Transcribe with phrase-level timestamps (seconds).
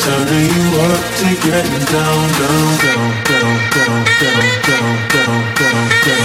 [0.00, 6.20] Turning you up to getting down, down, down, down, down, down, down, down, down, down,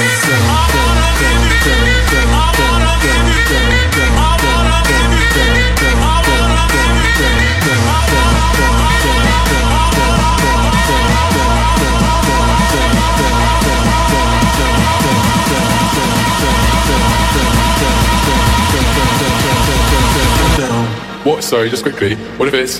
[21.25, 21.43] What?
[21.43, 22.15] Sorry, just quickly.
[22.37, 22.79] What if it's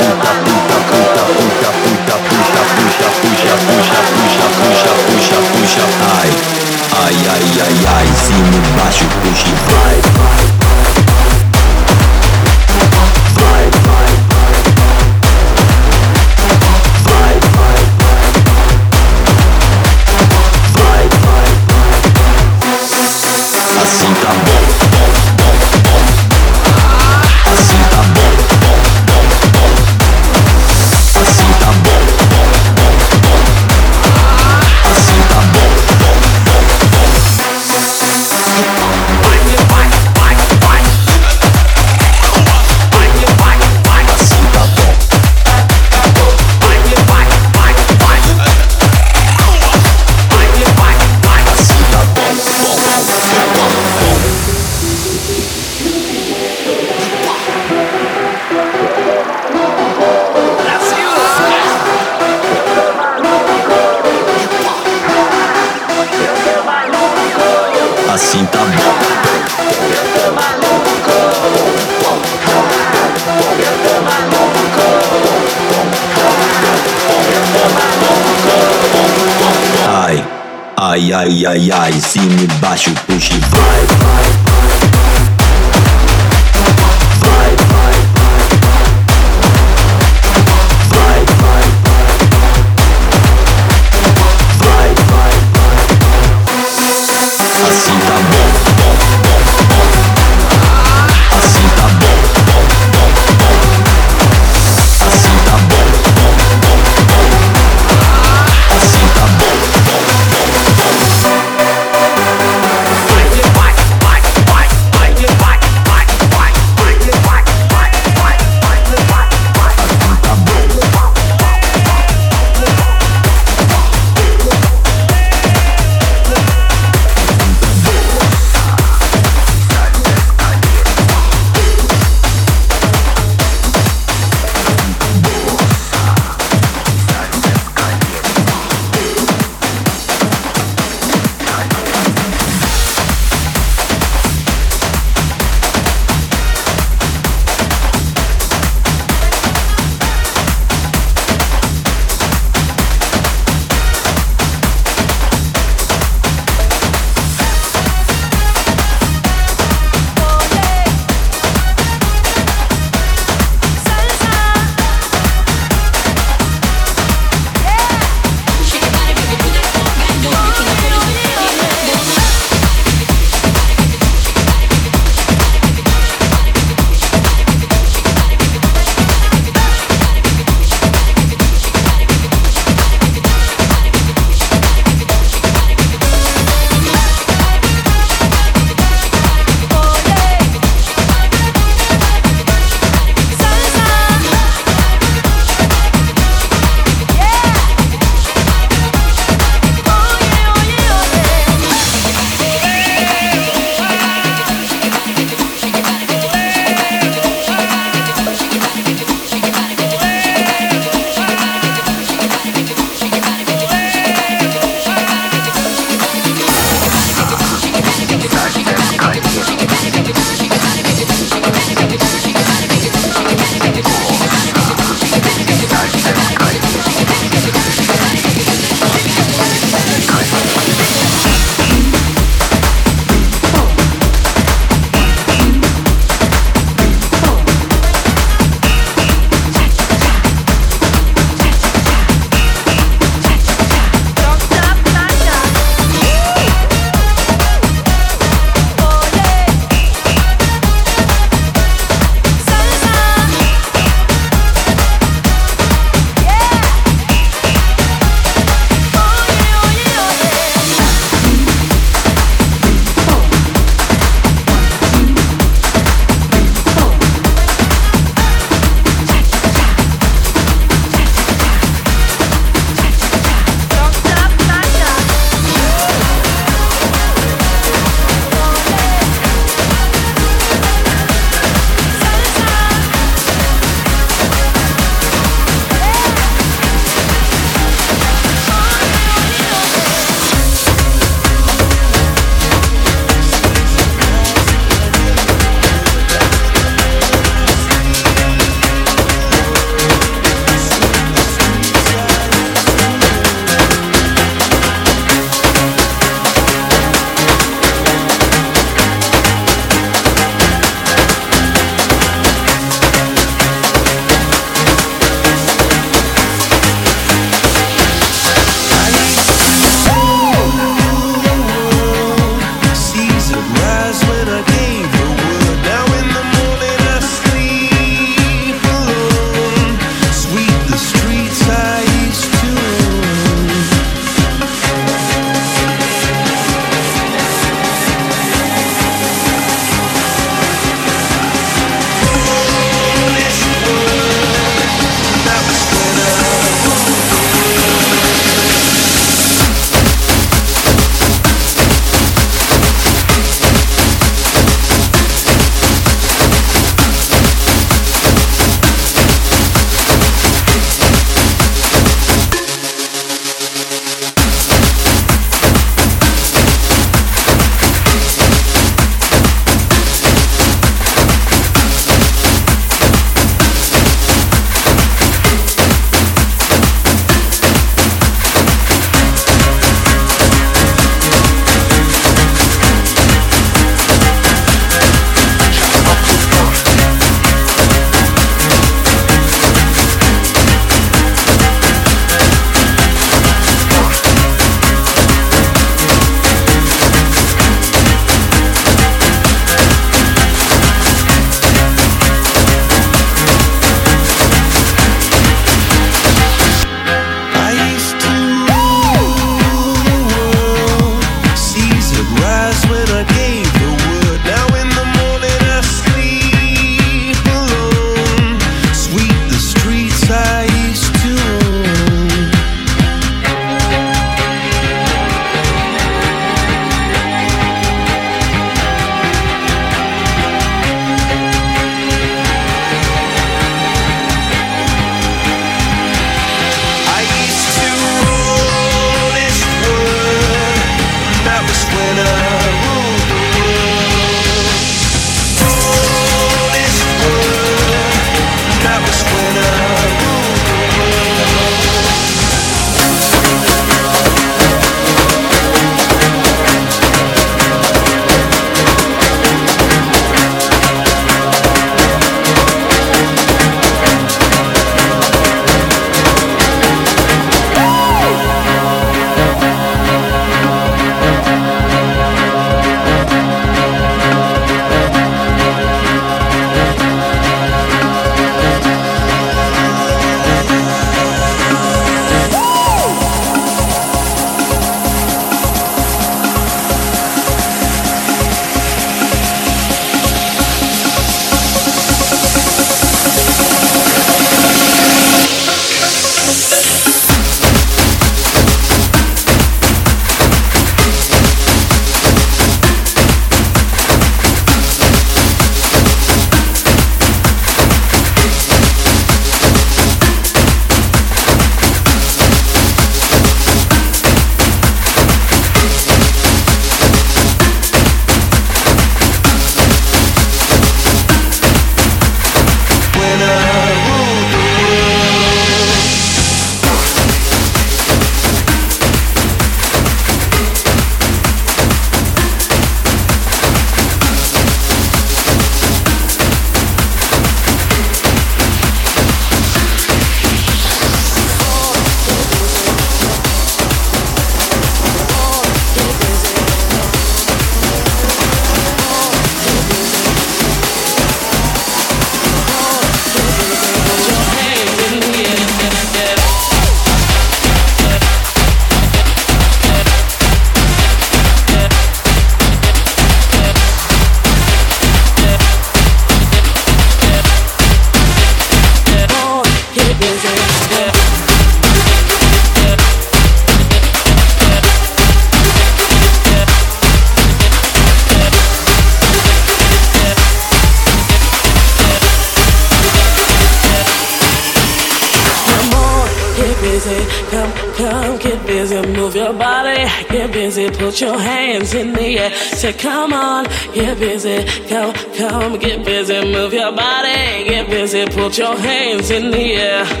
[594.01, 599.53] busy, come, come, get busy, move your body, get busy, put your hands in the
[599.53, 600.00] air.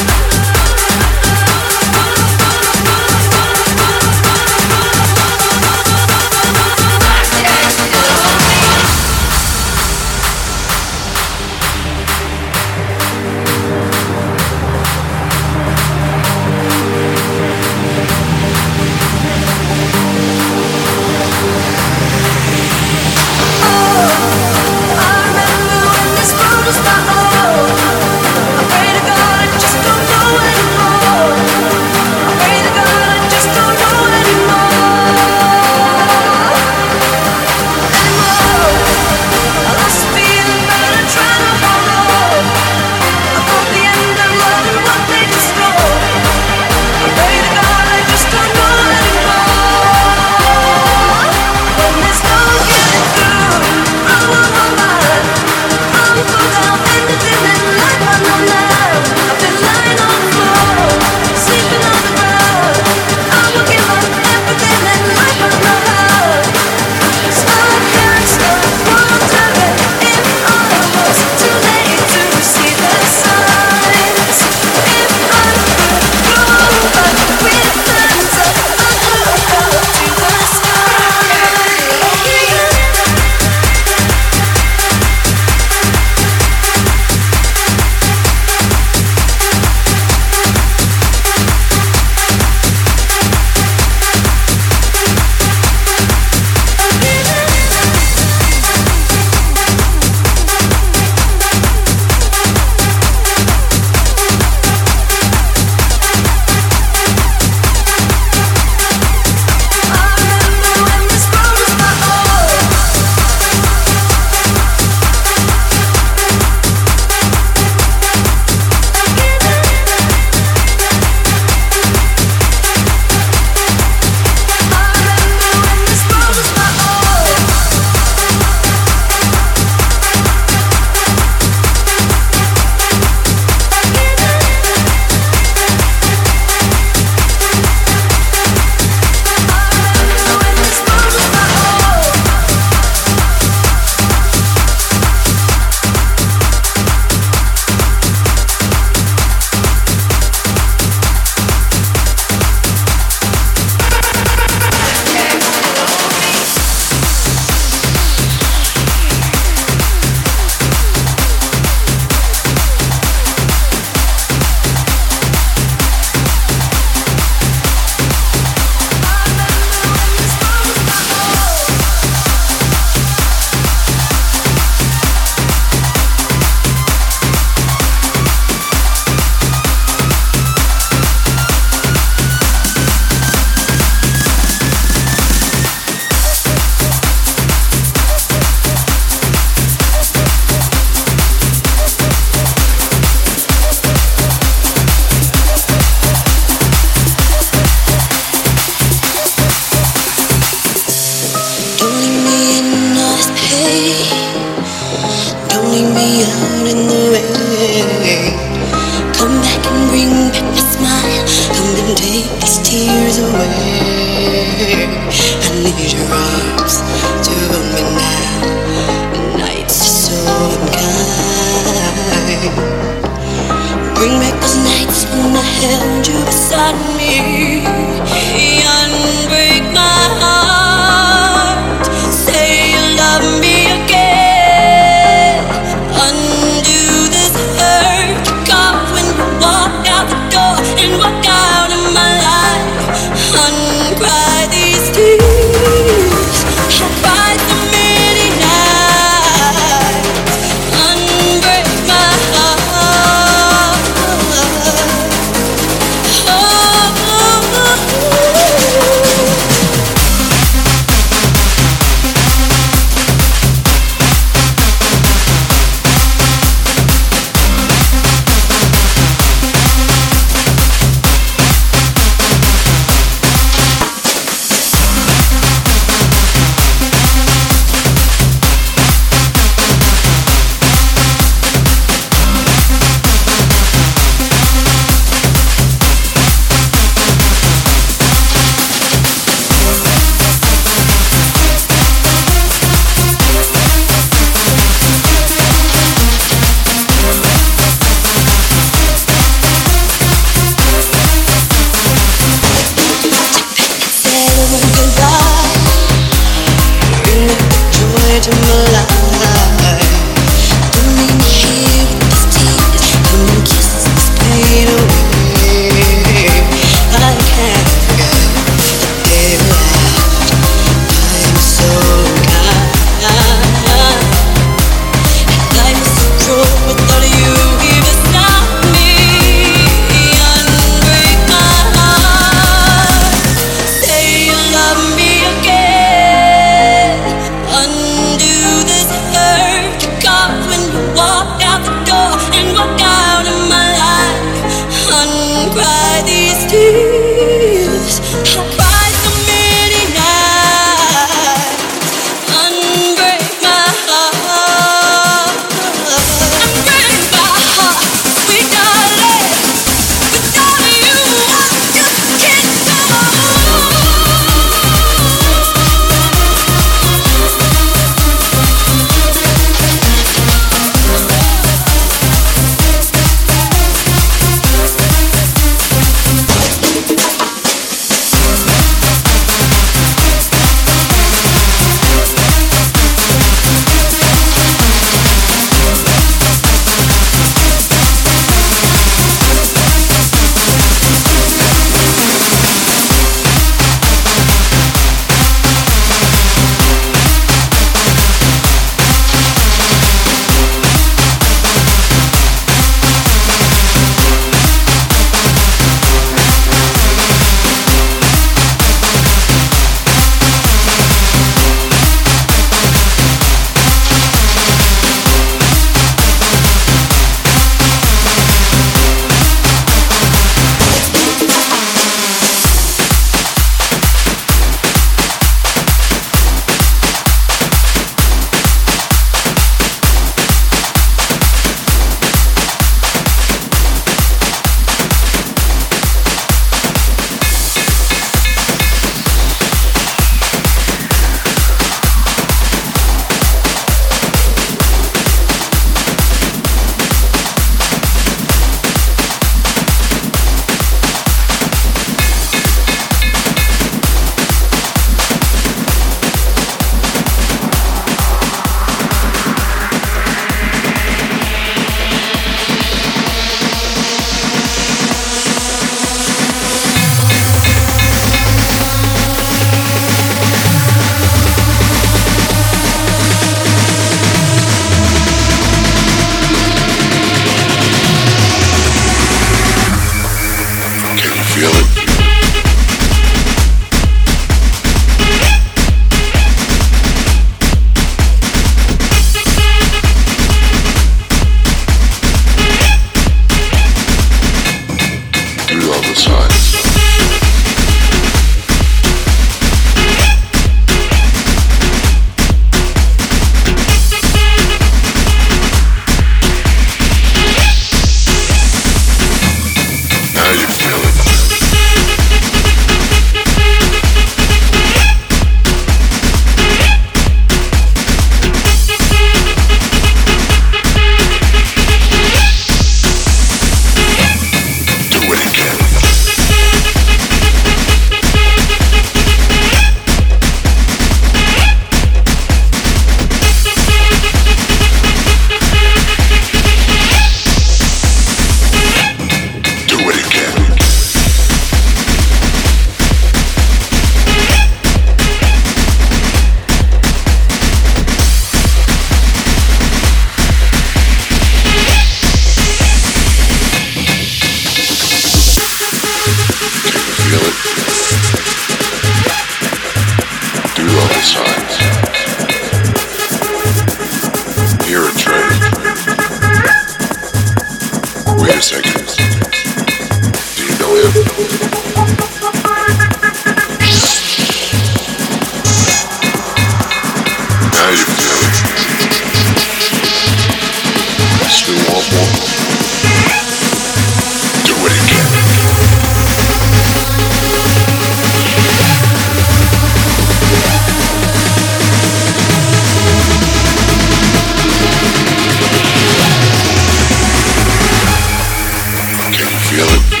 [599.51, 600.00] Yeah.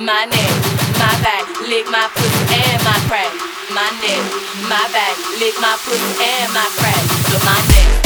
[0.00, 0.52] My neck,
[0.96, 3.32] my back, lick my pussy and my crack,
[3.74, 4.24] my neck,
[4.64, 7.99] my back, lick my pussy and my crack, so my neck.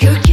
[0.00, 0.29] You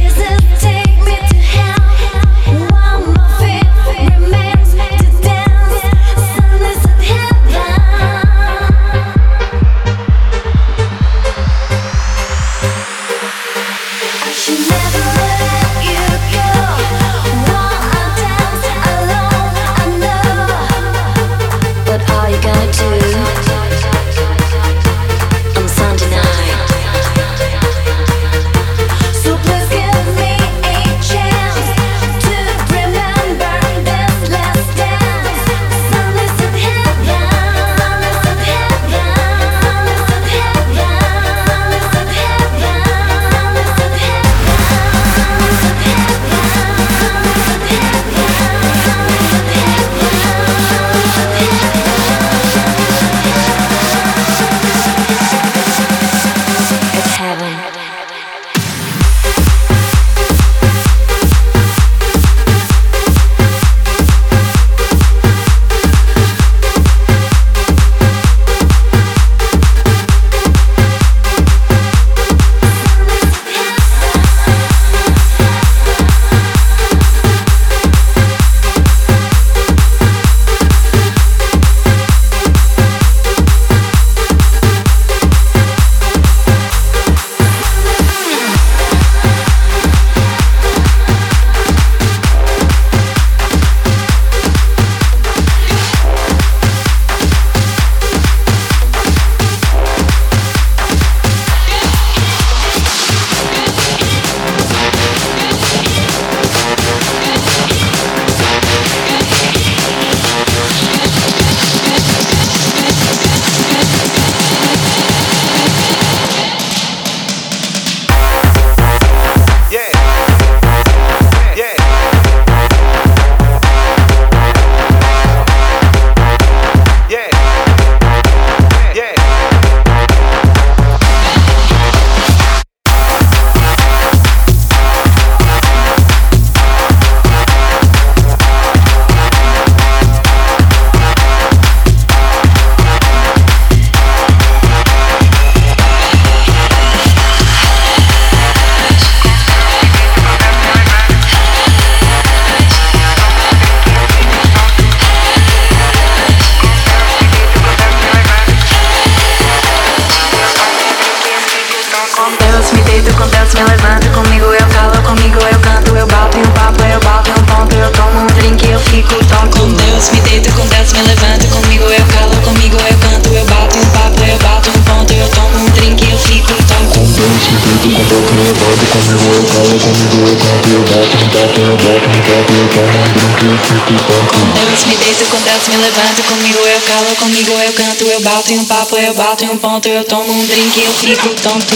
[184.62, 188.04] Antes me deito, desce, me levanto Comigo eu calo, comigo eu canto.
[188.04, 189.88] Eu bato em um papo, eu bato em um ponto.
[189.88, 191.74] Eu tomo um drink, eu fico tonto.